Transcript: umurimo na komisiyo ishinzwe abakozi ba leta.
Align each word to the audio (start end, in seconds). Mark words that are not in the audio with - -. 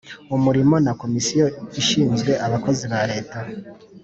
umurimo 0.35 0.75
na 0.85 0.93
komisiyo 1.01 1.45
ishinzwe 1.81 2.31
abakozi 2.45 2.83
ba 2.91 3.01
leta. 3.11 3.39